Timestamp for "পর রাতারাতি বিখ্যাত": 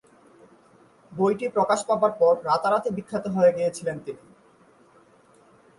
2.11-3.25